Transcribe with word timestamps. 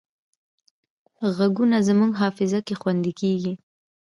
غږونه 1.35 1.77
زموږ 1.87 2.11
حافظه 2.21 2.59
کې 2.67 2.73
خوندي 2.81 3.13
کېږي 3.21 3.53